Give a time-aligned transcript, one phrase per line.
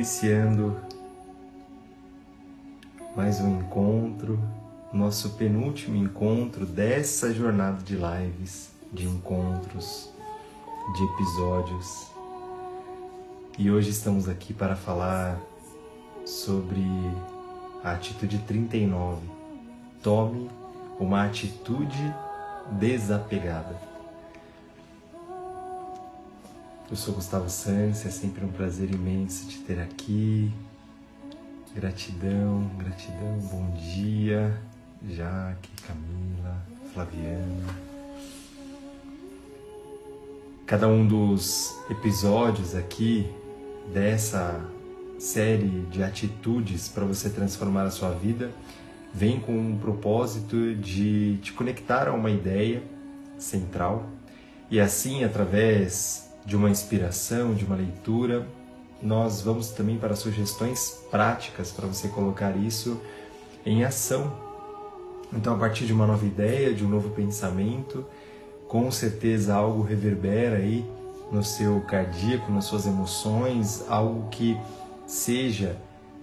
[0.00, 0.80] iniciando
[3.14, 4.40] mais um encontro,
[4.90, 10.08] nosso penúltimo encontro dessa jornada de lives, de encontros,
[10.96, 12.10] de episódios
[13.58, 15.38] e hoje estamos aqui para falar
[16.24, 16.82] sobre
[17.84, 19.20] a atitude 39.
[20.02, 20.50] Tome
[20.98, 22.14] uma atitude
[22.70, 23.89] desapegada.
[26.90, 30.52] Eu sou Gustavo Santos, é sempre um prazer imenso te ter aqui.
[31.72, 34.60] Gratidão, gratidão, bom dia,
[35.08, 36.60] Jaque, Camila,
[36.92, 37.76] Flaviana.
[40.66, 43.32] Cada um dos episódios aqui
[43.94, 44.60] dessa
[45.16, 48.50] série de atitudes para você transformar a sua vida
[49.14, 52.82] vem com um propósito de te conectar a uma ideia
[53.38, 54.10] central
[54.68, 58.46] e assim, através de uma inspiração, de uma leitura,
[59.02, 63.00] nós vamos também para sugestões práticas para você colocar isso
[63.64, 64.32] em ação.
[65.32, 68.04] Então, a partir de uma nova ideia, de um novo pensamento,
[68.68, 70.84] com certeza algo reverbera aí
[71.30, 74.58] no seu cardíaco, nas suas emoções, algo que
[75.06, 75.76] seja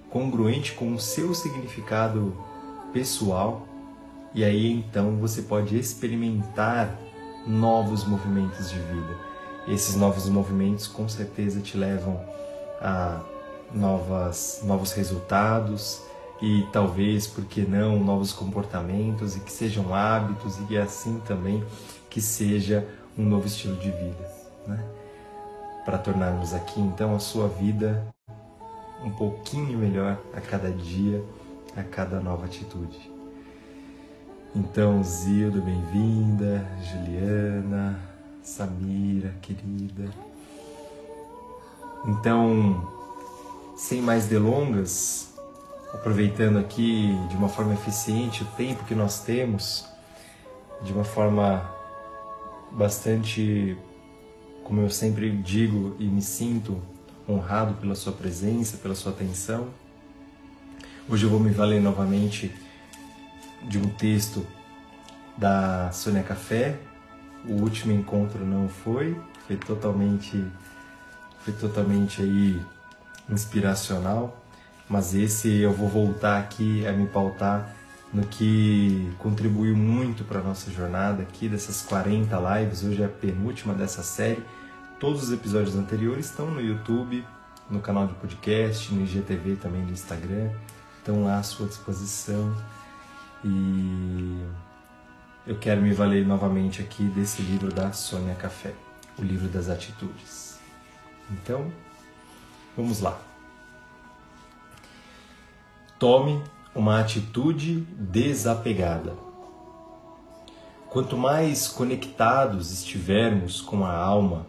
[0.10, 2.36] congruente com o seu significado
[2.94, 3.68] pessoal.
[4.34, 6.98] E aí então você pode experimentar
[7.46, 9.27] novos movimentos de vida.
[9.68, 12.20] Esses novos movimentos com certeza te levam
[12.82, 13.22] a
[13.74, 16.02] novas, novos resultados
[16.42, 21.64] e talvez, por que não, novos comportamentos e que sejam hábitos e assim também
[22.10, 24.38] que seja um novo estilo de vida.
[24.66, 24.84] Né?
[25.88, 28.06] para tornarmos aqui então a sua vida
[29.02, 31.24] um pouquinho melhor a cada dia,
[31.78, 33.10] a cada nova atitude.
[34.54, 37.98] Então, Zilda, bem-vinda, Juliana,
[38.48, 40.10] Samira, querida.
[42.06, 42.90] Então,
[43.76, 45.34] sem mais delongas,
[45.94, 49.86] aproveitando aqui de uma forma eficiente o tempo que nós temos,
[50.82, 51.70] de uma forma
[52.72, 53.78] bastante
[54.64, 56.82] como eu sempre digo e me sinto
[57.28, 59.68] honrado pela sua presença, pela sua atenção.
[61.10, 62.50] Hoje eu vou me valer novamente
[63.64, 64.48] de um texto
[65.38, 66.80] da Sônia Café.
[67.46, 70.46] O último encontro não foi, foi totalmente
[71.40, 72.62] foi totalmente aí
[73.30, 74.44] inspiracional,
[74.90, 77.74] mas esse eu vou voltar aqui a me pautar
[78.14, 82.84] no que contribuiu muito para nossa jornada aqui dessas 40 lives.
[82.84, 84.44] Hoje é a penúltima dessa série
[85.00, 87.24] Todos os episódios anteriores estão no YouTube,
[87.70, 90.50] no canal de podcast, no IGTV também no Instagram.
[90.98, 92.56] Estão lá à sua disposição.
[93.46, 94.44] E
[95.48, 98.74] eu quero me valer novamente aqui desse livro da Sônia Café,
[99.18, 100.60] o livro das atitudes.
[101.32, 101.72] Então,
[102.76, 103.18] vamos lá.
[105.98, 106.44] Tome
[106.76, 109.16] uma atitude desapegada.
[110.90, 114.46] Quanto mais conectados estivermos com a alma,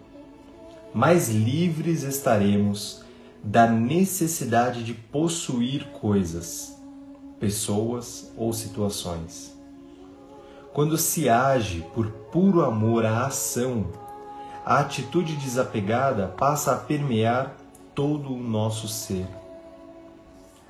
[0.92, 3.04] mais livres estaremos
[3.42, 6.76] da necessidade de possuir coisas,
[7.38, 9.57] pessoas ou situações.
[10.78, 13.88] Quando se age por puro amor à ação,
[14.64, 17.56] a atitude desapegada passa a permear
[17.96, 19.26] todo o nosso ser.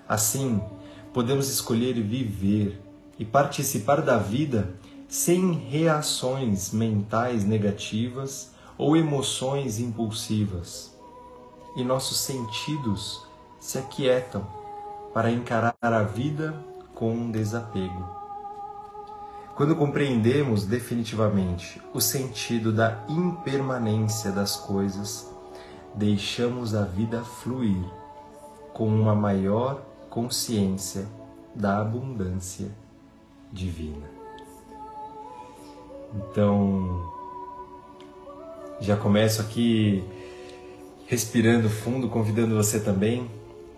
[0.08, 0.62] Assim,
[1.12, 2.80] podemos escolher viver
[3.18, 4.72] e participar da vida
[5.06, 10.96] sem reações mentais negativas ou emoções impulsivas,
[11.76, 13.26] e nossos sentidos
[13.60, 14.46] se aquietam
[15.12, 16.54] para encarar a vida
[16.94, 18.17] com um desapego.
[19.58, 25.28] Quando compreendemos definitivamente o sentido da impermanência das coisas,
[25.96, 27.82] deixamos a vida fluir
[28.72, 31.08] com uma maior consciência
[31.56, 32.68] da abundância
[33.52, 34.08] divina.
[36.14, 37.12] Então,
[38.80, 40.04] já começo aqui
[41.08, 43.28] respirando fundo, convidando você também,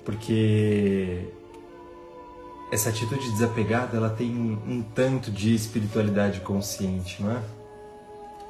[0.04, 1.26] porque
[2.70, 7.42] essa atitude desapegada ela tem um tanto de espiritualidade consciente, não é?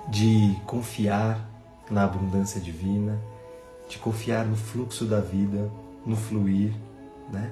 [0.09, 1.49] De confiar
[1.91, 3.19] na abundância divina,
[3.89, 5.71] de confiar no fluxo da vida,
[6.05, 6.73] no fluir,
[7.33, 7.51] né?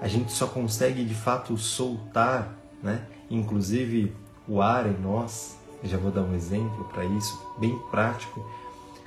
[0.00, 3.02] A gente só consegue de fato soltar, né?
[3.30, 4.14] Inclusive
[4.46, 8.44] o ar em nós, eu já vou dar um exemplo para isso, bem prático.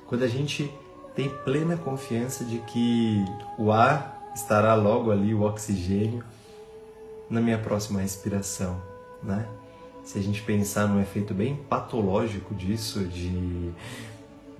[0.05, 0.71] Quando a gente
[1.15, 3.25] tem plena confiança de que
[3.57, 6.23] o ar estará logo ali, o oxigênio,
[7.31, 8.79] na minha próxima respiração,
[9.23, 9.47] né?
[10.03, 13.71] Se a gente pensar num efeito bem patológico disso, de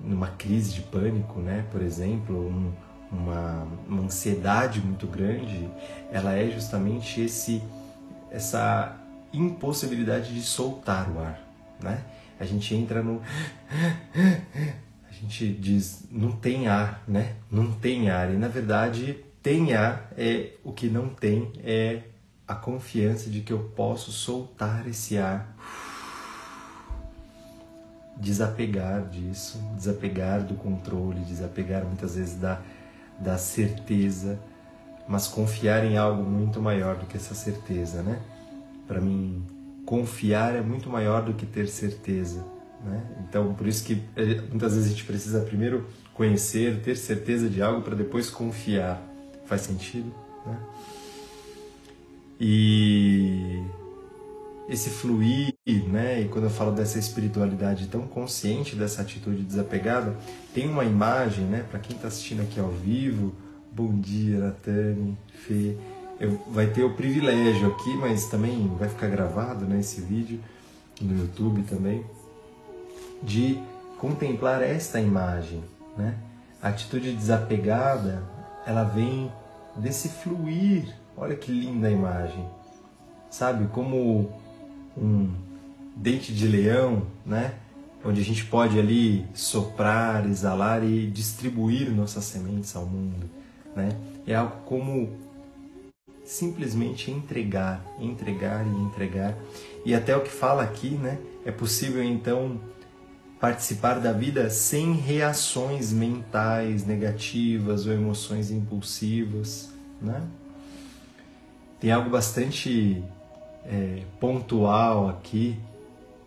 [0.00, 1.64] numa crise de pânico, né?
[1.70, 2.72] Por exemplo, um,
[3.10, 5.68] uma, uma ansiedade muito grande,
[6.10, 7.62] ela é justamente esse
[8.30, 8.96] essa
[9.32, 11.38] impossibilidade de soltar o ar,
[11.82, 12.02] né?
[12.40, 13.20] A gente entra no
[14.14, 17.34] a gente diz não tem ar, né?
[17.50, 22.02] Não tem ar e na verdade tem ar é o que não tem é
[22.46, 25.54] a confiança de que eu posso soltar esse ar
[28.16, 32.60] desapegar disso, desapegar do controle, desapegar muitas vezes da,
[33.18, 34.38] da certeza,
[35.08, 38.20] mas confiar em algo muito maior do que essa certeza, né?
[38.86, 39.44] Para mim,
[39.84, 42.44] confiar é muito maior do que ter certeza,
[42.84, 43.02] né?
[43.28, 47.60] Então, por isso que eh, muitas vezes a gente precisa primeiro conhecer, ter certeza de
[47.62, 49.02] algo para depois confiar.
[49.46, 50.14] Faz sentido,
[50.46, 50.56] né?
[52.44, 53.62] E
[54.68, 56.22] esse fluir, né?
[56.22, 60.16] E quando eu falo dessa espiritualidade tão consciente, dessa atitude desapegada,
[60.52, 61.64] tem uma imagem, né?
[61.70, 63.32] Para quem está assistindo aqui ao vivo,
[63.70, 65.16] bom dia, Natane,
[65.46, 65.76] Fê.
[66.18, 69.78] Eu, vai ter o privilégio aqui, mas também vai ficar gravado, né?
[69.78, 70.40] Esse vídeo
[71.00, 72.04] no YouTube também,
[73.22, 73.56] de
[73.98, 75.62] contemplar esta imagem,
[75.96, 76.16] né?
[76.60, 78.20] A atitude desapegada,
[78.66, 79.30] ela vem
[79.76, 81.01] desse fluir.
[81.16, 82.44] Olha que linda a imagem.
[83.30, 84.30] Sabe como
[84.96, 85.30] um
[85.96, 87.54] dente de leão, né?
[88.04, 93.30] Onde a gente pode ali soprar, exalar e distribuir nossas sementes ao mundo,
[93.76, 93.96] né?
[94.26, 95.10] É algo como
[96.24, 99.36] simplesmente entregar, entregar e entregar.
[99.84, 101.18] E até o que fala aqui, né?
[101.44, 102.60] É possível então
[103.40, 109.70] participar da vida sem reações mentais negativas ou emoções impulsivas,
[110.00, 110.22] né?
[111.82, 113.02] Tem algo bastante
[113.66, 115.58] é, pontual aqui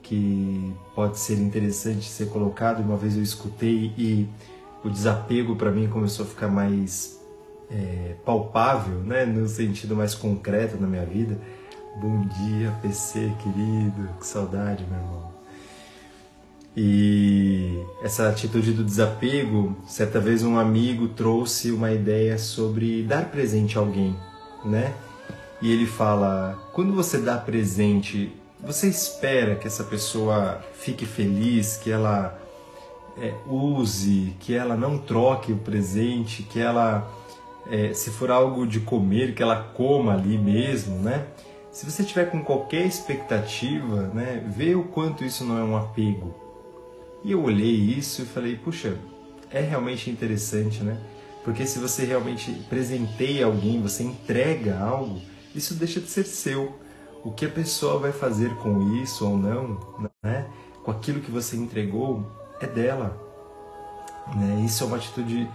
[0.03, 2.81] que pode ser interessante ser colocado.
[2.81, 4.27] Uma vez eu escutei e
[4.83, 7.17] o desapego para mim começou a ficar mais
[7.71, 11.39] é, palpável, né, no sentido mais concreto na minha vida.
[12.01, 15.31] Bom dia, PC querido, que saudade, meu irmão.
[16.75, 23.77] E essa atitude do desapego, certa vez um amigo trouxe uma ideia sobre dar presente
[23.77, 24.13] a alguém,
[24.65, 24.93] né?
[25.61, 31.91] E ele fala: quando você dá presente, você espera que essa pessoa fique feliz, que
[31.91, 32.39] ela
[33.17, 37.09] é, use, que ela não troque o presente, que ela,
[37.69, 41.27] é, se for algo de comer, que ela coma ali mesmo, né?
[41.71, 46.33] Se você tiver com qualquer expectativa, né, vê o quanto isso não é um apego.
[47.21, 48.97] E eu olhei isso e falei, puxa,
[49.51, 50.97] é realmente interessante, né?
[51.43, 55.21] Porque se você realmente presenteia alguém, você entrega algo,
[55.55, 56.79] isso deixa de ser seu.
[57.23, 59.79] O que a pessoa vai fazer com isso ou não,
[60.23, 60.47] né?
[60.83, 62.23] com aquilo que você entregou,
[62.59, 63.19] é dela.
[64.35, 64.63] Né?
[64.65, 65.49] Isso é uma atitude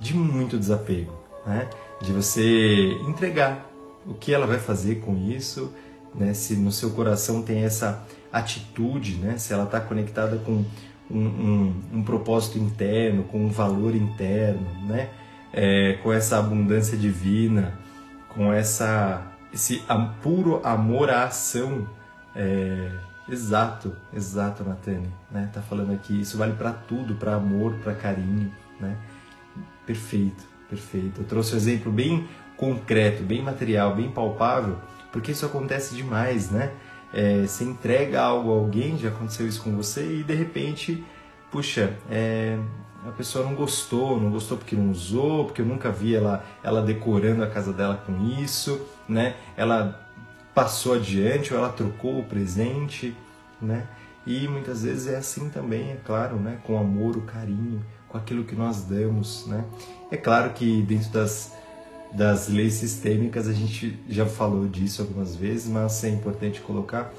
[0.00, 1.12] de muito desapego,
[1.46, 1.68] né?
[2.00, 3.70] de você entregar
[4.06, 5.72] o que ela vai fazer com isso,
[6.14, 6.32] né?
[6.32, 9.36] se no seu coração tem essa atitude, né?
[9.36, 10.64] se ela está conectada com
[11.10, 15.10] um, um, um, propósito interno, com um valor interno, né?
[15.52, 17.76] É, com essa abundância divina,
[18.28, 19.82] com essa esse
[20.22, 21.88] puro amor à ação.
[22.34, 22.90] É,
[23.28, 25.50] exato, exato, Natane, né?
[25.52, 28.96] Tá falando aqui, isso vale para tudo, para amor, para carinho, né?
[29.86, 31.20] Perfeito, perfeito.
[31.20, 34.76] Eu trouxe um exemplo bem concreto, bem material, bem palpável,
[35.10, 36.72] porque isso acontece demais, né?
[37.12, 41.04] É, você entrega algo a alguém, já aconteceu isso com você, e de repente,
[41.50, 42.56] puxa, é,
[43.06, 46.82] a pessoa não gostou, não gostou porque não usou, porque eu nunca vi ela, ela
[46.82, 48.80] decorando a casa dela com isso,
[49.10, 49.34] né?
[49.56, 50.08] Ela
[50.54, 53.14] passou adiante ou ela trocou o presente,
[53.60, 53.86] né?
[54.26, 56.58] E muitas vezes é assim também, é claro, né?
[56.64, 59.64] Com amor, o carinho, com aquilo que nós damos, né?
[60.10, 61.54] É claro que dentro das,
[62.12, 67.12] das leis sistêmicas a gente já falou disso algumas vezes, mas é importante colocar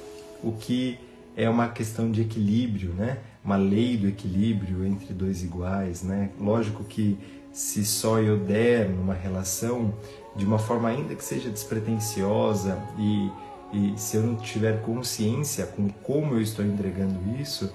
[0.43, 0.99] o que
[1.35, 3.17] é uma questão de equilíbrio, né?
[3.43, 6.29] uma lei do equilíbrio entre dois iguais, né?
[6.39, 7.17] Lógico que
[7.51, 9.93] se só eu der numa relação
[10.35, 13.31] de uma forma ainda que seja despretensiosa e,
[13.73, 17.71] e se eu não tiver consciência com como eu estou entregando isso,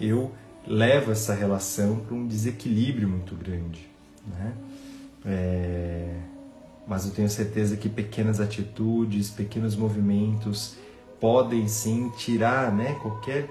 [0.00, 0.32] eu
[0.66, 3.88] levo essa relação para um desequilíbrio muito grande,
[4.26, 4.52] né?
[5.24, 6.16] É...
[6.86, 10.76] Mas eu tenho certeza que pequenas atitudes, pequenos movimentos
[11.20, 13.48] podem sim tirar, né, qualquer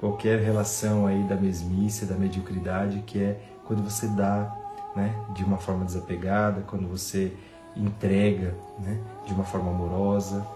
[0.00, 4.52] qualquer relação aí da mesmice, da mediocridade, que é quando você dá
[4.96, 7.32] né, de uma forma desapegada, quando você
[7.76, 10.46] entrega, né, de uma forma amorosa.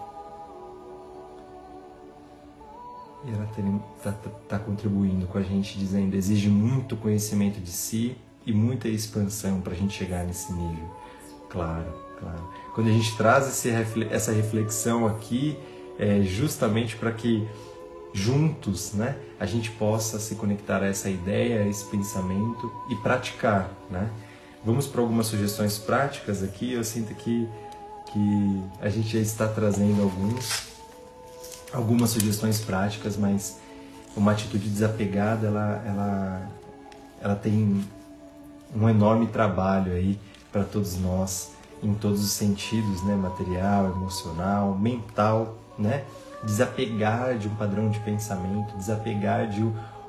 [3.25, 8.16] E ela está tá, tá contribuindo com a gente, dizendo: exige muito conhecimento de si
[8.44, 10.88] e muita expansão para a gente chegar nesse nível.
[11.50, 12.49] Claro, claro.
[12.75, 13.70] Quando a gente traz esse,
[14.11, 15.58] essa reflexão aqui,
[15.99, 17.46] é justamente para que
[18.12, 23.70] juntos, né, a gente possa se conectar a essa ideia, a esse pensamento e praticar,
[23.90, 24.11] né?
[24.66, 26.73] Vamos para algumas sugestões práticas aqui.
[26.73, 27.49] Eu sinto que
[28.12, 30.66] que a gente já está trazendo alguns
[31.73, 33.58] algumas sugestões práticas, mas
[34.16, 36.50] uma atitude desapegada, ela ela
[37.20, 37.85] ela tem
[38.75, 40.18] um enorme trabalho aí
[40.50, 46.02] para todos nós em todos os sentidos, né, material, emocional, mental, né?
[46.42, 49.62] desapegar de um padrão de pensamento, desapegar de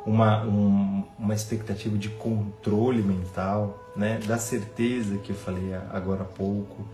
[0.08, 4.20] uma, um, uma expectativa de controle mental, né?
[4.26, 6.88] da certeza que eu falei agora há pouco.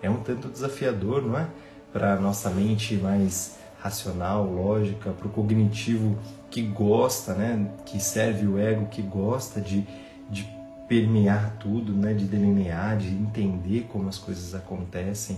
[0.00, 1.48] É um tanto desafiador, não é?
[1.92, 6.16] Para a nossa mente mais racional, lógica, para o cognitivo
[6.48, 7.68] que gosta, né?
[7.84, 9.84] que serve o ego, que gosta de,
[10.30, 10.48] de
[10.88, 12.14] permear tudo, né?
[12.14, 15.36] de delinear, de entender como as coisas acontecem.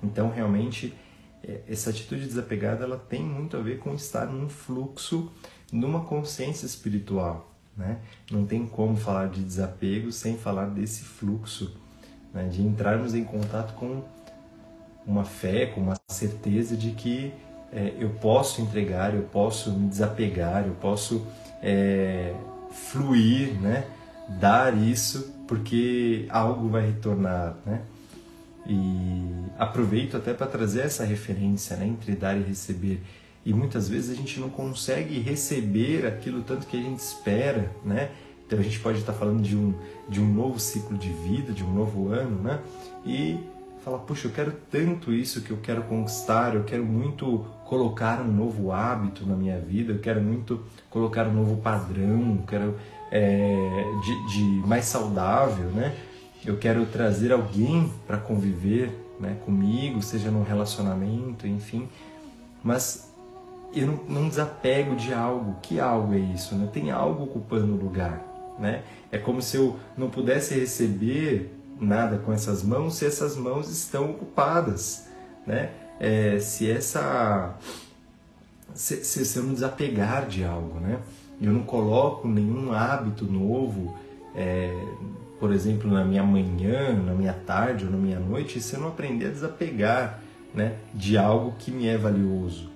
[0.00, 0.94] Então, realmente,
[1.42, 5.32] é, essa atitude desapegada ela tem muito a ver com estar num fluxo,
[5.72, 7.50] numa consciência espiritual.
[7.76, 7.98] Né?
[8.30, 11.74] Não tem como falar de desapego sem falar desse fluxo,
[12.34, 12.48] né?
[12.48, 14.02] de entrarmos em contato com
[15.06, 17.32] uma fé, com uma certeza de que
[17.72, 21.24] é, eu posso entregar, eu posso me desapegar, eu posso
[21.62, 22.34] é,
[22.70, 23.86] fluir, né?
[24.28, 27.56] dar isso, porque algo vai retornar.
[27.64, 27.80] Né?
[28.66, 29.24] E
[29.58, 33.02] aproveito até para trazer essa referência né, entre dar e receber.
[33.44, 38.10] E muitas vezes a gente não consegue receber aquilo tanto que a gente espera, né?
[38.46, 39.74] Então a gente pode estar falando de um,
[40.08, 42.60] de um novo ciclo de vida, de um novo ano, né?
[43.06, 43.38] E
[43.84, 48.30] falar, puxa, eu quero tanto isso que eu quero conquistar, eu quero muito colocar um
[48.30, 52.76] novo hábito na minha vida, eu quero muito colocar um novo padrão, quero
[53.10, 55.96] é, de, de mais saudável, né?
[56.44, 61.88] eu quero trazer alguém para conviver né, comigo, seja num relacionamento, enfim,
[62.62, 63.09] mas
[63.74, 65.56] eu não, não, desapego de algo.
[65.62, 66.54] Que algo é isso?
[66.54, 66.68] Né?
[66.72, 68.24] Tem algo ocupando o lugar.
[68.58, 68.82] Né?
[69.10, 74.10] É como se eu não pudesse receber nada com essas mãos se essas mãos estão
[74.10, 75.08] ocupadas.
[75.46, 75.70] Né?
[75.98, 77.56] É, se essa
[78.74, 80.98] se, se, se eu não desapegar de algo, né?
[81.40, 83.96] eu não coloco nenhum hábito novo
[84.34, 84.72] é,
[85.40, 88.88] por exemplo, na minha manhã, na minha tarde ou na minha noite, se eu não
[88.88, 90.20] aprender a desapegar
[90.54, 92.69] né, de algo que me é valioso.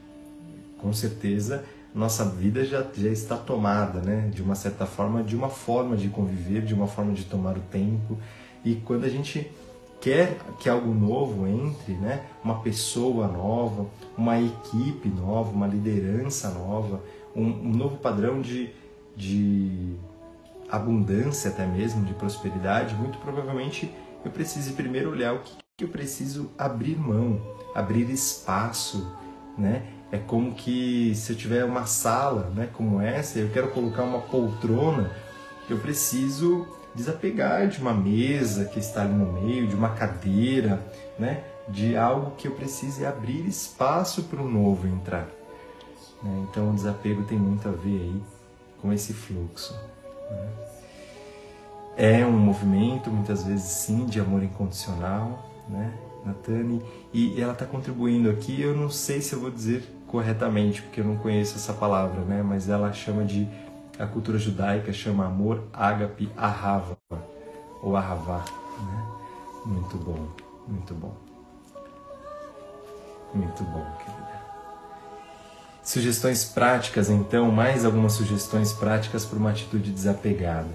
[0.84, 1.64] Com certeza,
[1.94, 6.10] nossa vida já, já está tomada, né, de uma certa forma, de uma forma de
[6.10, 8.18] conviver, de uma forma de tomar o tempo.
[8.62, 9.50] E quando a gente
[9.98, 17.02] quer que algo novo entre, né, uma pessoa nova, uma equipe nova, uma liderança nova,
[17.34, 18.68] um, um novo padrão de,
[19.16, 19.96] de
[20.68, 23.90] abundância até mesmo, de prosperidade, muito provavelmente
[24.22, 27.40] eu preciso primeiro olhar o que, que eu preciso abrir mão,
[27.74, 29.10] abrir espaço,
[29.56, 29.82] né?
[30.14, 34.20] É como que se eu tiver uma sala, né, como essa, eu quero colocar uma
[34.20, 35.10] poltrona,
[35.68, 40.80] eu preciso desapegar de uma mesa que está ali no meio, de uma cadeira,
[41.18, 45.26] né, de algo que eu precise abrir espaço para o novo entrar.
[46.22, 46.46] Né?
[46.48, 48.22] Então o desapego tem muito a ver aí
[48.80, 49.74] com esse fluxo.
[50.30, 50.48] Né?
[51.96, 55.92] É um movimento, muitas vezes sim, de amor incondicional, né,
[56.24, 56.80] Natane?
[57.12, 59.82] E ela está contribuindo aqui, eu não sei se eu vou dizer
[60.14, 62.40] corretamente, porque eu não conheço essa palavra, né?
[62.40, 63.48] Mas ela chama de,
[63.98, 66.96] a cultura judaica chama amor ágape ahava,
[67.82, 68.44] ou ahavá,
[68.78, 69.06] né?
[69.66, 70.28] Muito bom,
[70.68, 71.16] muito bom.
[73.34, 74.40] Muito bom, querida.
[75.82, 80.70] Sugestões práticas, então, mais algumas sugestões práticas para uma atitude desapegada.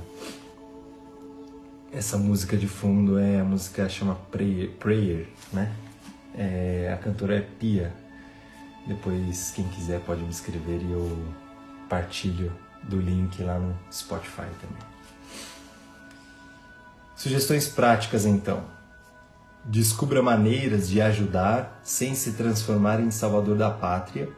[1.93, 5.74] Essa música de fundo é a música chama Prayer, Prayer né?
[6.38, 8.08] É, a cantora é Pia.
[8.88, 11.17] Depois, quem quiser pode me escrever e eu
[11.88, 12.51] partilho
[12.83, 14.89] do link lá no Spotify também.
[17.15, 18.63] Sugestões práticas então.
[19.65, 24.29] Descubra maneiras de ajudar sem se transformar em salvador da pátria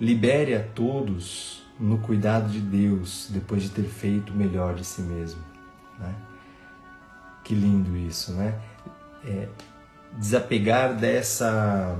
[0.00, 5.02] Libere a todos no cuidado de Deus depois de ter feito o melhor de si
[5.02, 5.40] mesmo.
[5.98, 6.14] Né?
[7.44, 8.58] Que lindo isso, né?
[9.24, 9.48] É,
[10.12, 11.96] desapegar dessa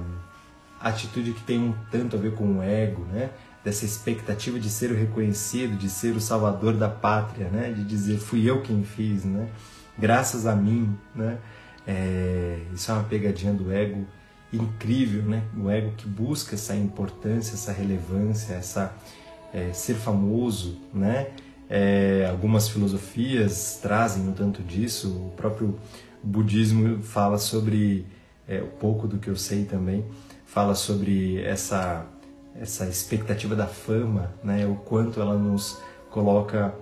[0.89, 3.31] atitude que tem um tanto a ver com o ego, né?
[3.65, 7.73] Dessa expectativa de ser o reconhecido, de ser o salvador da pátria, né?
[7.73, 9.49] De dizer fui eu quem fiz, né?
[9.99, 11.39] graças a mim, né?
[11.87, 14.07] É, isso é uma pegadinha do ego
[14.53, 15.43] incrível, né?
[15.57, 18.95] O ego que busca essa importância, essa relevância, essa
[19.53, 21.29] é, ser famoso, né?
[21.69, 25.09] É, algumas filosofias trazem um tanto disso.
[25.09, 25.79] O próprio
[26.23, 28.07] budismo fala sobre
[28.47, 30.05] é, pouco do que eu sei também,
[30.55, 32.07] fala sobre essa
[32.59, 34.65] essa expectativa da fama, né?
[34.65, 35.77] O quanto ela nos
[36.09, 36.73] coloca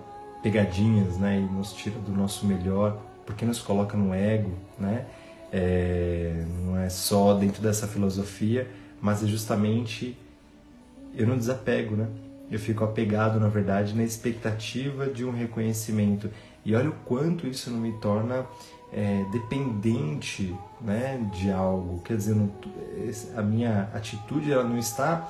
[0.43, 1.39] pegadinhas, né?
[1.39, 5.07] E nos tira do nosso melhor, porque nos coloca no ego, né?
[5.51, 8.67] É, não é só dentro dessa filosofia,
[9.01, 10.15] mas é justamente
[11.15, 12.07] eu não desapego, né?
[12.51, 16.29] Eu fico apegado, na verdade, na expectativa de um reconhecimento.
[16.63, 18.45] E olha o quanto isso não me torna
[18.93, 21.99] é, dependente né, de algo.
[22.03, 22.49] Quer dizer, não,
[23.35, 25.29] a minha atitude ela não está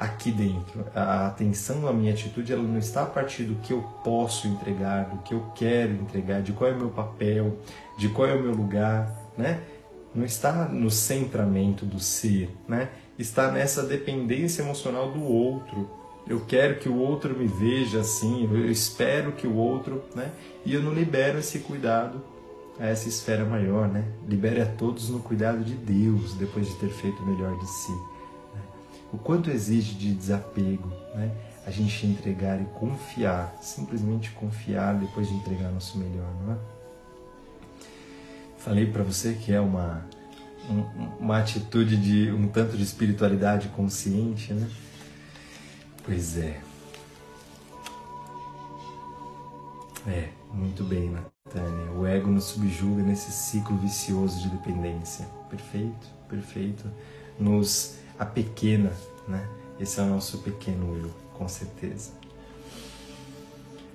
[0.00, 0.86] aqui dentro.
[0.94, 5.04] A atenção, a minha atitude, ela não está a partir do que eu posso entregar,
[5.10, 7.58] do que eu quero entregar, de qual é o meu papel,
[7.98, 9.60] de qual é o meu lugar, né?
[10.14, 12.88] Não está no centramento do ser, né?
[13.18, 15.90] Está nessa dependência emocional do outro.
[16.26, 20.30] Eu quero que o outro me veja assim, eu espero que o outro, né?
[20.64, 22.22] E eu não libero esse cuidado
[22.78, 24.04] a essa esfera maior, né?
[24.28, 27.92] Libere a todos no cuidado de Deus depois de ter feito o melhor de si
[29.14, 31.30] o quanto exige de desapego, né?
[31.64, 36.58] A gente entregar e confiar, simplesmente confiar depois de entregar nosso melhor, não é?
[38.58, 40.04] Falei para você que é uma
[40.68, 40.80] um,
[41.20, 44.68] uma atitude de um tanto de espiritualidade consciente, né?
[46.04, 46.60] Pois é.
[50.06, 51.33] É, muito bem, Natânia.
[51.94, 55.26] O ego nos subjuga nesse ciclo vicioso de dependência.
[55.50, 56.90] Perfeito, perfeito.
[57.38, 58.90] Nos a pequena,
[59.28, 59.46] né?
[59.78, 62.12] Esse é o nosso pequeno eu, com certeza.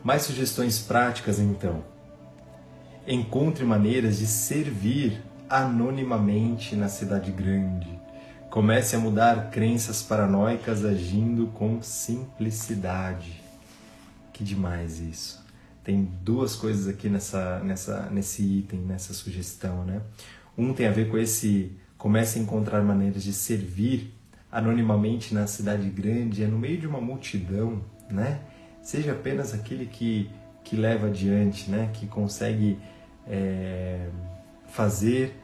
[0.03, 1.83] Mais sugestões práticas então.
[3.07, 7.99] Encontre maneiras de servir anonimamente na cidade grande.
[8.51, 13.41] Comece a mudar crenças paranoicas agindo com simplicidade.
[14.31, 15.48] Que demais isso.
[15.89, 20.03] Tem duas coisas aqui nessa, nessa, nesse item, nessa sugestão, né?
[20.55, 24.13] Um tem a ver com esse comece a encontrar maneiras de servir
[24.51, 28.39] anonimamente na cidade grande, é no meio de uma multidão, né?
[28.83, 30.29] Seja apenas aquele que,
[30.63, 31.89] que leva adiante, né?
[31.91, 32.77] Que consegue
[33.25, 34.09] é,
[34.67, 35.35] fazer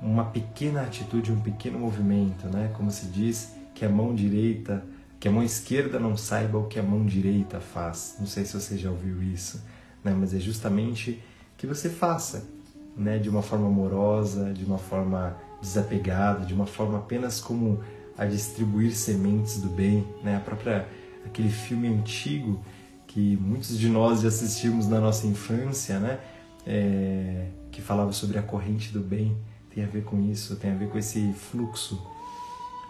[0.00, 2.70] uma pequena atitude, um pequeno movimento, né?
[2.76, 4.84] Como se diz que a mão direita,
[5.18, 8.14] que a mão esquerda não saiba o que a mão direita faz.
[8.20, 9.60] Não sei se você já ouviu isso,
[10.04, 10.14] né?
[10.18, 11.22] Mas é justamente
[11.56, 12.48] que você faça,
[12.96, 13.18] né?
[13.18, 17.80] De uma forma amorosa, de uma forma desapegado, de uma forma apenas como
[18.16, 20.36] a distribuir sementes do bem, né?
[20.36, 20.88] A própria
[21.24, 22.62] aquele filme antigo
[23.06, 26.20] que muitos de nós já assistimos na nossa infância, né?
[26.66, 29.36] É, que falava sobre a corrente do bem,
[29.74, 32.00] tem a ver com isso, tem a ver com esse fluxo.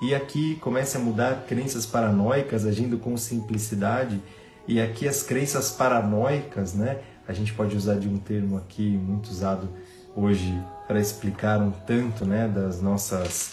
[0.02, 4.20] E aqui começa a mudar crenças paranoicas agindo com simplicidade.
[4.66, 7.00] E aqui as crenças paranoicas, né?
[7.26, 9.68] A gente pode usar de um termo aqui muito usado
[10.16, 13.52] hoje para explicar um tanto né, das nossas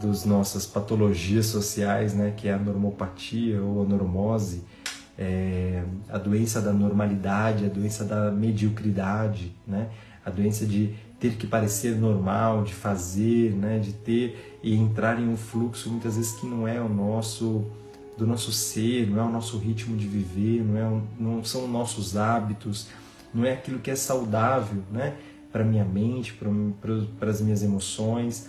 [0.00, 4.64] das nossas patologias sociais, né, que é a normopatia ou a normose,
[5.18, 9.90] é, a doença da normalidade, a doença da mediocridade, né,
[10.24, 15.28] a doença de ter que parecer normal, de fazer, né, de ter e entrar em
[15.28, 17.66] um fluxo muitas vezes que não é o nosso
[18.20, 22.16] do nosso ser, não é o nosso ritmo de viver, não é não são nossos
[22.16, 22.88] hábitos,
[23.32, 25.16] não é aquilo que é saudável, né?
[25.50, 28.48] para minha mente, para as minhas emoções,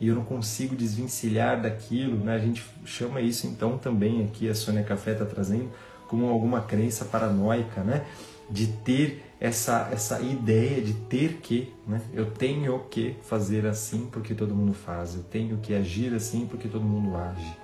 [0.00, 2.34] e eu não consigo desvencilhar daquilo, né?
[2.34, 5.70] A gente chama isso então também aqui a Sônia Café está trazendo
[6.08, 8.04] como alguma crença paranoica, né?
[8.50, 12.02] De ter essa essa ideia de ter que, né?
[12.12, 16.68] Eu tenho que fazer assim porque todo mundo faz, eu tenho que agir assim porque
[16.68, 17.56] todo mundo age,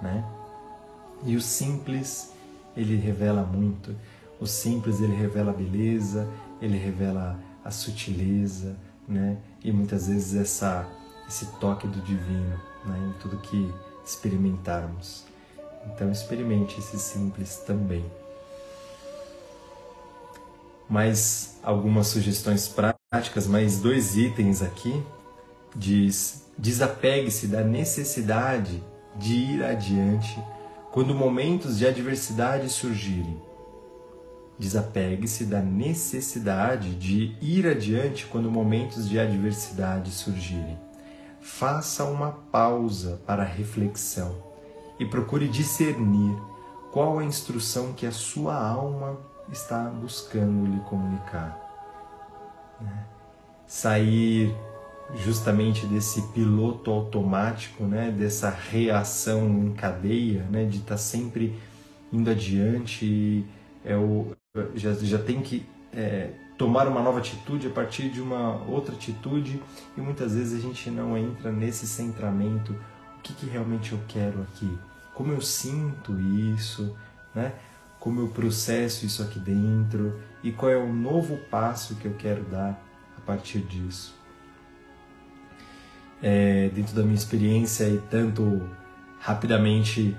[0.00, 0.24] né?
[1.24, 2.32] E o simples
[2.76, 3.94] ele revela muito.
[4.40, 6.28] O simples ele revela a beleza,
[6.60, 9.38] ele revela a sutileza, né?
[9.62, 10.88] E muitas vezes essa
[11.28, 12.98] esse toque do divino, né?
[13.08, 13.72] Em tudo que
[14.04, 15.24] experimentarmos.
[15.86, 18.04] Então experimente esse simples também.
[20.88, 25.02] Mais algumas sugestões práticas, mais dois itens aqui.
[25.74, 28.82] Diz: desapegue-se da necessidade
[29.16, 30.42] de ir adiante
[30.92, 33.40] quando momentos de adversidade surgirem
[34.58, 40.78] Desapegue-se da necessidade de ir adiante quando momentos de adversidade surgirem.
[41.40, 44.36] Faça uma pausa para reflexão
[45.00, 46.36] e procure discernir
[46.92, 49.18] qual a instrução que a sua alma
[49.50, 51.58] está buscando lhe comunicar.
[52.80, 53.06] Né?
[53.66, 54.54] sair
[55.16, 61.54] justamente desse piloto automático, né, dessa reação em cadeia, né, de estar tá sempre
[62.12, 63.44] indo adiante
[63.84, 64.32] é o,
[64.74, 69.62] já, já tem que é, tomar uma nova atitude a partir de uma outra atitude
[69.96, 72.72] e muitas vezes a gente não entra nesse centramento,
[73.18, 74.70] o que, que realmente eu quero aqui,
[75.14, 76.18] como eu sinto
[76.54, 76.96] isso,
[77.34, 77.52] né,
[78.00, 82.42] como eu processo isso aqui dentro e qual é o novo passo que eu quero
[82.44, 82.82] dar
[83.16, 84.21] a partir disso
[86.22, 88.62] é, dentro da minha experiência e tanto
[89.18, 90.16] rapidamente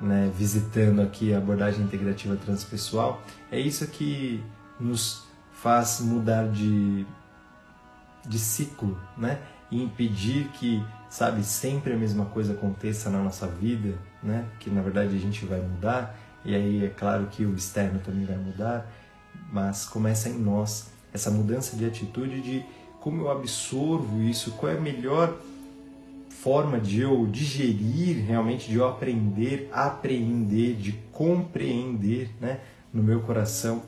[0.00, 4.42] né, visitando aqui a abordagem integrativa transpessoal, é isso que
[4.80, 7.06] nos faz mudar de,
[8.26, 9.38] de ciclo, né?
[9.70, 14.44] E impedir que, sabe, sempre a mesma coisa aconteça na nossa vida, né?
[14.58, 18.24] Que na verdade a gente vai mudar, e aí é claro que o externo também
[18.24, 18.90] vai mudar,
[19.52, 22.64] mas começa em nós essa mudança de atitude de
[23.02, 25.36] como eu absorvo isso, qual é a melhor
[26.28, 32.60] forma de eu digerir, realmente de eu aprender, apreender, de compreender né,
[32.94, 33.82] no meu coração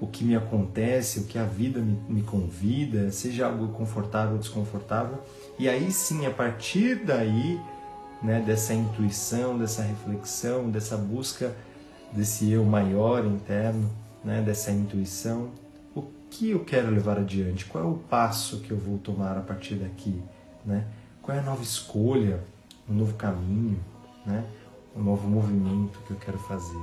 [0.00, 4.38] o que me acontece, o que a vida me, me convida, seja algo confortável ou
[4.38, 5.18] desconfortável.
[5.58, 7.60] E aí sim, a partir daí,
[8.22, 11.52] né, dessa intuição, dessa reflexão, dessa busca
[12.12, 13.90] desse eu maior interno,
[14.24, 15.50] né, dessa intuição,
[16.32, 17.66] que eu quero levar adiante?
[17.66, 20.20] Qual é o passo que eu vou tomar a partir daqui?
[20.64, 20.86] Né?
[21.20, 22.42] Qual é a nova escolha,
[22.88, 23.78] um novo caminho,
[24.24, 24.42] né?
[24.96, 26.82] um novo movimento que eu quero fazer?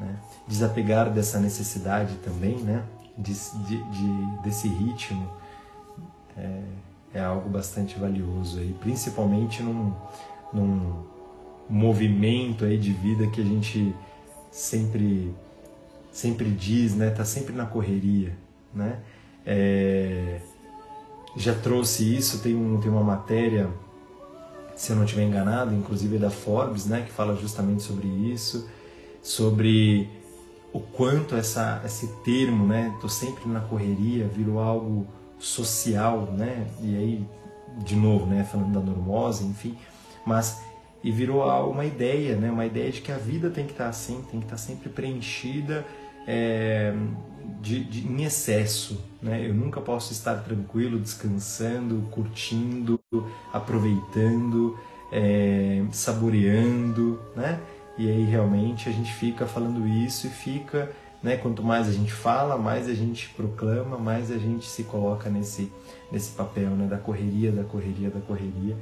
[0.00, 0.18] Né?
[0.48, 2.82] Desapegar dessa necessidade também, né?
[3.18, 5.30] de, de, de desse ritmo,
[6.34, 6.62] é,
[7.12, 9.92] é, algo bastante valioso, aí, principalmente num,
[10.50, 11.04] num
[11.68, 13.94] movimento aí de vida que a gente
[14.50, 15.34] sempre
[16.12, 17.10] sempre diz, né?
[17.10, 18.36] Tá sempre na correria,
[18.74, 18.98] né?
[19.44, 20.40] É,
[21.36, 23.68] já trouxe isso, tem, um, tem uma matéria,
[24.74, 27.02] se eu não estiver enganado, inclusive da Forbes, né?
[27.06, 28.68] Que fala justamente sobre isso,
[29.22, 30.08] sobre
[30.72, 32.94] o quanto essa, esse termo, né?
[33.00, 35.06] Tô sempre na correria, virou algo
[35.38, 36.66] social, né?
[36.82, 37.26] E aí,
[37.78, 38.44] de novo, né?
[38.44, 39.76] Falando da normose, enfim,
[40.24, 40.60] mas
[41.02, 42.50] e virou uma ideia, né?
[42.50, 45.84] Uma ideia de que a vida tem que estar assim, tem que estar sempre preenchida
[46.26, 46.92] é,
[47.60, 49.02] de, de, em excesso.
[49.22, 49.48] Né?
[49.48, 53.00] Eu nunca posso estar tranquilo, descansando, curtindo,
[53.52, 54.78] aproveitando,
[55.10, 57.60] é, saboreando, né?
[57.98, 60.90] E aí realmente a gente fica falando isso e fica,
[61.22, 61.36] né?
[61.36, 65.70] Quanto mais a gente fala, mais a gente proclama, mais a gente se coloca nesse
[66.12, 66.86] nesse papel, né?
[66.86, 68.76] Da correria, da correria, da correria.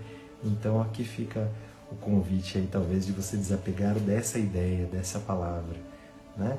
[0.44, 1.50] Então aqui fica
[1.90, 5.76] o convite aí talvez de você desapegar dessa ideia, dessa palavra,
[6.36, 6.58] né?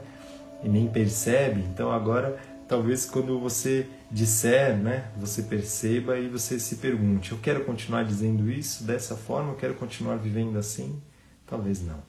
[0.63, 1.61] e nem percebe.
[1.61, 2.37] Então agora,
[2.67, 8.49] talvez quando você disser, né, você perceba e você se pergunte: eu quero continuar dizendo
[8.49, 9.51] isso dessa forma?
[9.51, 11.01] Eu quero continuar vivendo assim?
[11.47, 11.99] Talvez não.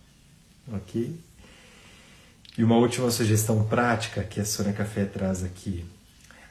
[0.73, 1.19] Ok?
[2.59, 5.85] E uma última sugestão prática que a Sônia Café traz aqui.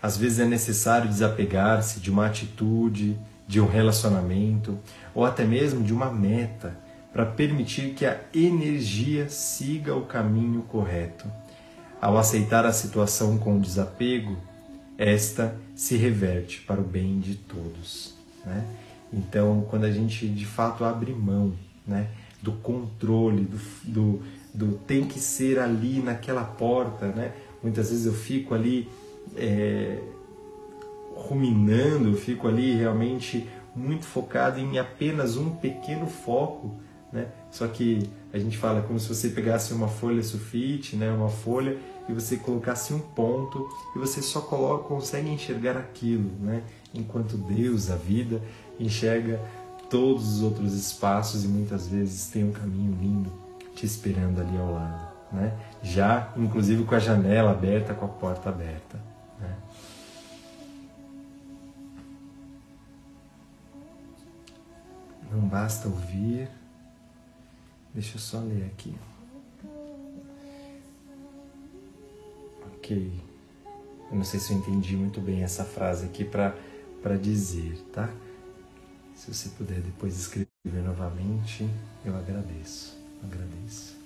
[0.01, 3.19] Às vezes é necessário desapegar-se de uma atitude,
[3.49, 4.77] de um relacionamento
[5.11, 6.77] ou até mesmo de uma meta
[7.11, 11.25] para permitir que a energia siga o caminho correto
[11.99, 14.37] ao aceitar a situação com desapego,
[14.99, 18.13] esta se reverte para o bem de todos.
[18.45, 18.63] Né?
[19.11, 21.51] Então, quando a gente de fato abre mão
[21.87, 22.07] né,
[22.43, 24.21] do controle, do, do,
[24.53, 27.33] do tem que ser ali naquela porta, né?
[27.63, 28.87] muitas vezes eu fico ali
[29.35, 29.97] é,
[31.19, 36.79] ruminando, eu fico ali realmente muito focado em apenas um pequeno foco
[37.11, 37.27] né?
[37.49, 41.77] Só que a gente fala como se você pegasse uma folha sulfite, né, uma folha,
[42.07, 46.63] e você colocasse um ponto e você só coloca, consegue enxergar aquilo, né?
[46.93, 48.41] enquanto Deus, a vida,
[48.79, 49.39] enxerga
[49.91, 53.31] todos os outros espaços e muitas vezes tem um caminho lindo
[53.75, 55.09] te esperando ali ao lado.
[55.31, 55.53] Né?
[55.83, 59.08] Já, inclusive, com a janela aberta, com a porta aberta.
[65.31, 66.49] Não basta ouvir,
[67.93, 68.95] Deixa eu só ler aqui.
[72.75, 73.11] Ok.
[74.11, 78.09] Eu não sei se eu entendi muito bem essa frase aqui para dizer, tá?
[79.15, 81.67] Se você puder depois escrever novamente,
[82.05, 82.97] eu agradeço.
[83.23, 83.97] Agradeço.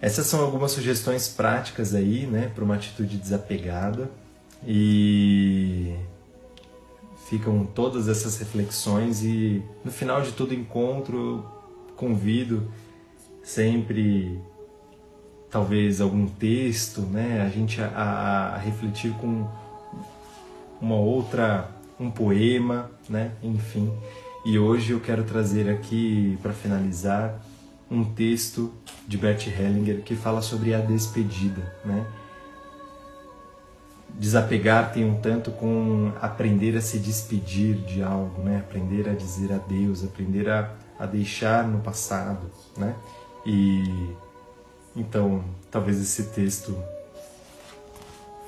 [0.00, 4.10] Essas são algumas sugestões práticas aí, né, para uma atitude desapegada.
[4.66, 5.96] E
[7.28, 11.44] ficam todas essas reflexões e no final de todo encontro
[11.96, 12.70] convido
[13.42, 14.40] sempre
[15.50, 19.46] talvez algum texto, né, a gente a, a refletir com
[20.80, 23.32] uma outra, um poema, né?
[23.42, 23.92] Enfim.
[24.44, 27.40] E hoje eu quero trazer aqui para finalizar
[27.90, 28.72] um texto
[29.06, 32.06] de Bert Hellinger que fala sobre a despedida, né?
[34.18, 38.58] Desapegar tem um tanto com aprender a se despedir de algo, né?
[38.58, 42.94] Aprender a dizer adeus, aprender a, a deixar no passado, né?
[43.44, 44.14] E
[44.96, 46.74] então, talvez esse texto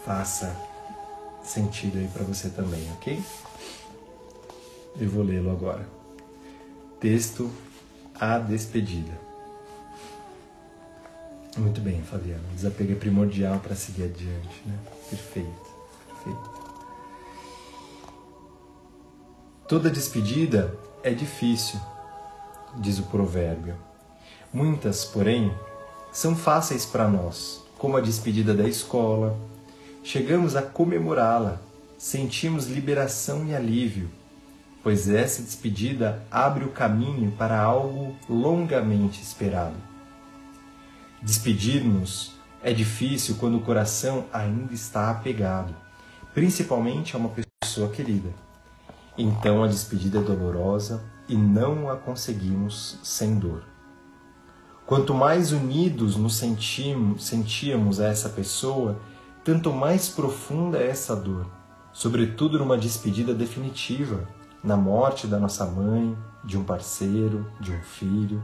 [0.05, 0.57] faça
[1.43, 3.23] sentido aí para você também, ok?
[4.99, 5.87] Eu vou lê-lo agora.
[6.99, 7.51] Texto
[8.19, 9.28] A Despedida.
[11.57, 12.45] Muito bem, Fabiano.
[12.55, 14.79] Desapego é primordial para seguir adiante, né?
[15.11, 15.71] Perfeito,
[16.07, 16.51] perfeito.
[19.67, 21.81] Toda despedida é difícil,
[22.77, 23.77] diz o provérbio.
[24.53, 25.53] Muitas, porém,
[26.13, 29.37] são fáceis para nós, como a despedida da escola.
[30.03, 31.61] Chegamos a comemorá-la,
[31.99, 34.09] sentimos liberação e alívio,
[34.83, 39.88] pois essa despedida abre o caminho para algo longamente esperado.
[41.23, 45.75] Despedir-nos é difícil quando o coração ainda está apegado,
[46.33, 48.33] principalmente a uma pessoa querida.
[49.17, 53.65] Então a despedida é dolorosa e não a conseguimos sem dor.
[54.87, 59.01] Quanto mais unidos nos sentimos, sentíamos a essa pessoa,
[59.45, 61.47] tanto mais profunda é essa dor,
[61.93, 64.27] sobretudo numa despedida definitiva,
[64.63, 68.43] na morte da nossa mãe, de um parceiro, de um filho,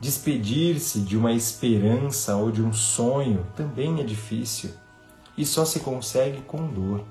[0.00, 4.70] Despedir-se de uma esperança ou de um sonho também é difícil
[5.36, 7.02] e só se consegue com dor.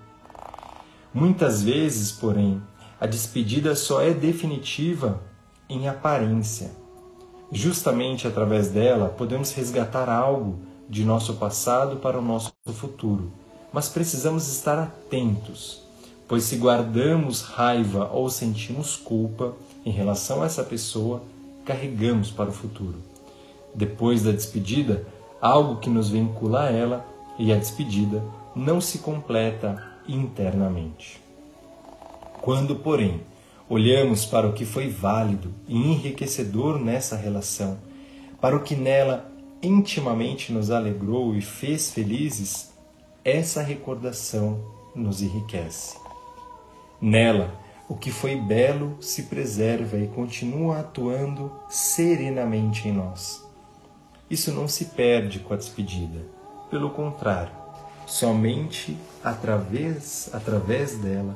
[1.14, 2.62] Muitas vezes, porém,
[3.00, 5.22] a despedida só é definitiva
[5.70, 6.72] em aparência.
[7.52, 13.32] Justamente através dela podemos resgatar algo de nosso passado para o nosso futuro,
[13.72, 15.82] mas precisamos estar atentos,
[16.28, 19.54] pois se guardamos raiva ou sentimos culpa
[19.86, 21.22] em relação a essa pessoa,
[21.66, 23.00] carregamos para o futuro.
[23.74, 25.06] Depois da despedida,
[25.42, 27.06] algo que nos vincula a ela
[27.38, 28.24] e a despedida
[28.56, 31.22] não se completa internamente.
[32.42, 33.22] Quando, porém,
[33.68, 37.78] olhamos para o que foi válido e enriquecedor nessa relação,
[38.40, 39.30] para o que nela
[39.62, 42.72] intimamente nos alegrou e fez felizes,
[43.24, 44.60] essa recordação
[44.96, 45.98] nos enriquece.
[47.02, 47.54] Nela,
[47.88, 53.44] o que foi belo se preserva e continua atuando serenamente em nós.
[54.30, 56.26] Isso não se perde com a despedida.
[56.70, 57.54] Pelo contrário,
[58.08, 61.36] somente através, através dela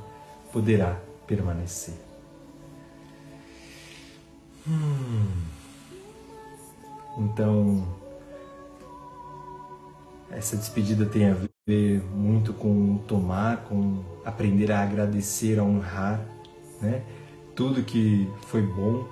[0.51, 1.93] poderá permanecer.
[4.67, 5.43] Hum.
[7.17, 7.87] Então,
[10.31, 11.35] essa despedida tem a
[11.67, 16.38] ver muito com tomar, com aprender a agradecer, a honrar
[16.81, 17.03] né?
[17.55, 19.05] Tudo que foi bom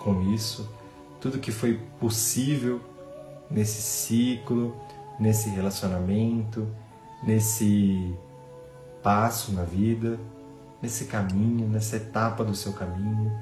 [0.00, 0.68] com isso,
[1.20, 2.80] tudo que foi possível
[3.50, 4.74] nesse ciclo,
[5.18, 6.68] nesse relacionamento,
[7.22, 8.14] nesse
[9.02, 10.18] passo na vida,
[10.82, 13.32] nesse caminho, nessa etapa do seu caminho,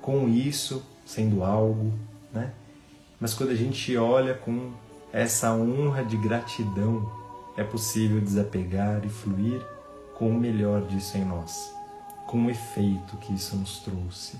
[0.00, 1.92] com isso sendo algo,
[2.32, 2.52] né?
[3.18, 4.72] Mas quando a gente olha com
[5.12, 7.10] essa honra de gratidão,
[7.56, 9.60] é possível desapegar e fluir
[10.14, 11.75] com o melhor disso em nós
[12.26, 14.38] com o efeito que isso nos trouxe,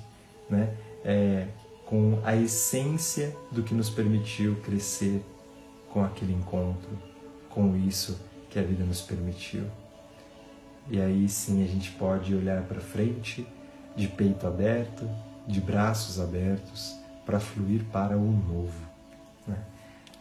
[0.51, 0.75] né?
[1.05, 1.49] É,
[1.87, 5.25] com a essência do que nos permitiu crescer
[5.93, 6.91] com aquele encontro,
[7.49, 8.21] com isso
[8.51, 9.65] que a vida nos permitiu.
[10.91, 13.47] E aí sim a gente pode olhar para frente,
[13.95, 15.09] de peito aberto,
[15.47, 16.95] de braços abertos,
[17.25, 18.87] para fluir para o novo.
[19.47, 19.59] Né?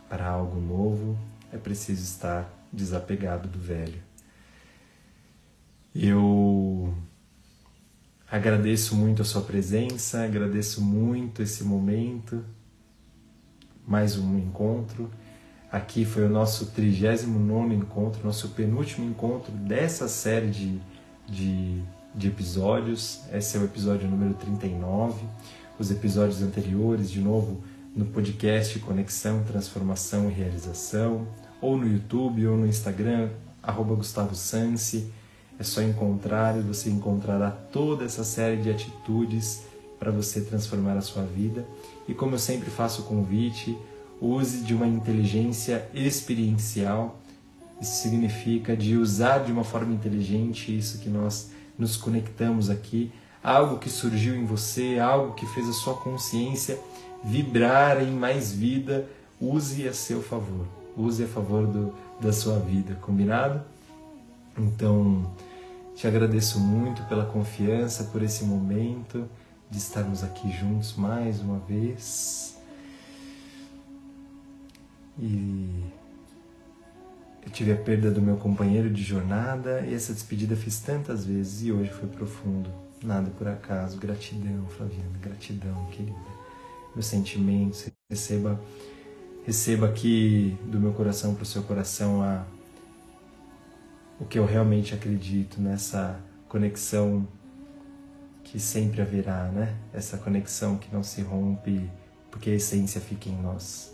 [0.07, 1.17] Para algo novo
[1.51, 4.01] é preciso estar desapegado do velho.
[5.93, 6.54] Eu
[8.29, 12.43] Agradeço muito a sua presença, agradeço muito esse momento,
[13.87, 15.11] mais um encontro.
[15.71, 20.81] Aqui foi o nosso 39 encontro, nosso penúltimo encontro dessa série de,
[21.27, 21.83] de,
[22.15, 23.21] de episódios.
[23.31, 25.23] Esse é o episódio número 39.
[25.77, 27.63] Os episódios anteriores, de novo,
[27.95, 31.27] no podcast Conexão, Transformação e Realização,
[31.61, 33.29] ou no YouTube ou no Instagram,
[33.61, 35.13] arroba Gustavo Sansi
[35.59, 39.63] é só encontrar e você encontrará toda essa série de atitudes
[39.97, 41.65] para você transformar a sua vida.
[42.07, 43.77] E como eu sempre faço o convite,
[44.19, 47.19] use de uma inteligência experiencial.
[47.81, 53.11] Isso significa de usar de uma forma inteligente isso que nós nos conectamos aqui,
[53.43, 56.79] algo que surgiu em você, algo que fez a sua consciência
[57.23, 59.07] vibrar em mais vida,
[59.41, 60.65] use a seu favor,
[60.95, 63.61] use a favor do, da sua vida, combinado?
[64.57, 65.33] Então,
[65.95, 69.29] Te agradeço muito pela confiança, por esse momento
[69.69, 72.57] de estarmos aqui juntos mais uma vez.
[75.17, 75.85] E
[77.45, 81.63] eu tive a perda do meu companheiro de jornada e essa despedida fiz tantas vezes
[81.63, 82.69] e hoje foi profundo.
[83.03, 83.97] Nada por acaso.
[83.97, 86.17] Gratidão, Flaviana, gratidão, querida.
[86.93, 88.59] Meus sentimentos, receba,
[89.45, 92.45] receba aqui do meu coração para o seu coração a
[94.19, 97.27] o que eu realmente acredito nessa conexão
[98.43, 99.75] que sempre haverá, né?
[99.93, 101.89] Essa conexão que não se rompe,
[102.31, 103.93] porque a essência fica em nós.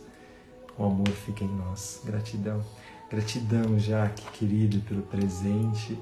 [0.78, 2.02] O amor fica em nós.
[2.06, 2.64] Gratidão.
[3.10, 5.98] Gratidão, Jaque, querido, pelo presente.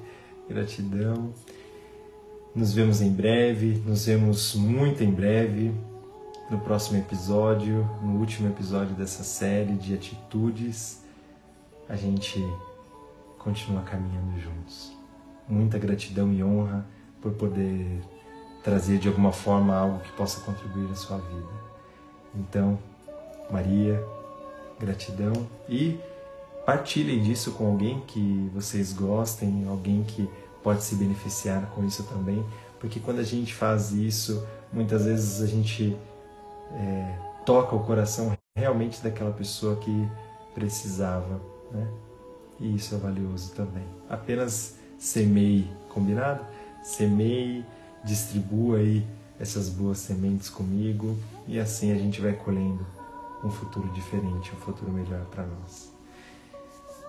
[0.50, 1.34] Gratidão.
[2.54, 5.72] Nos vemos em breve, nos vemos muito em breve
[6.50, 11.04] no próximo episódio, no último episódio dessa série de atitudes.
[11.88, 12.44] A gente
[13.40, 14.96] continua caminhando juntos.
[15.48, 16.86] Muita gratidão e honra
[17.22, 18.02] por poder
[18.64, 21.50] trazer de alguma forma algo que possa contribuir na sua vida.
[22.36, 22.78] Então,
[23.50, 24.04] Maria,
[24.80, 25.34] gratidão
[25.68, 26.00] e
[26.66, 30.30] partilhem disso com alguém que vocês gostem, alguém que
[30.62, 32.46] pode se beneficiar com isso também,
[32.80, 35.98] porque quando a gente faz isso, muitas vezes a gente
[36.74, 40.08] é, toca o coração realmente daquela pessoa que
[40.54, 41.88] precisava, né?
[42.60, 43.86] E isso é valioso também.
[44.10, 46.46] Apenas semeie, combinado?
[46.84, 47.66] Semeie,
[48.04, 49.06] distribua aí
[49.40, 51.18] essas boas sementes comigo
[51.48, 52.86] e assim a gente vai colhendo
[53.44, 55.92] um futuro diferente, um futuro melhor para nós.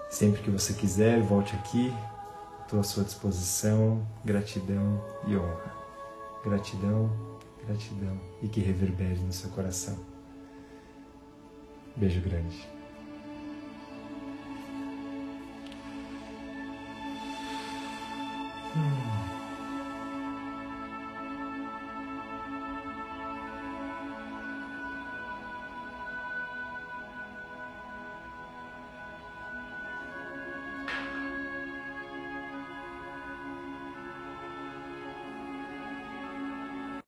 [0.09, 1.93] Sempre que você quiser, volte aqui,
[2.63, 4.07] estou à sua disposição.
[4.25, 5.75] Gratidão e honra.
[6.45, 7.11] Gratidão,
[7.65, 9.97] gratidão e que reverbere no seu coração.
[11.97, 12.80] Beijo grande.